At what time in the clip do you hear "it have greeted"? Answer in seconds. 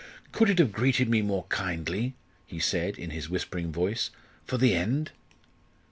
0.49-1.09